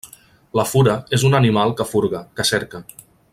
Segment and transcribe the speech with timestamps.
[0.59, 2.83] La fura és un animal que furga, que cerca.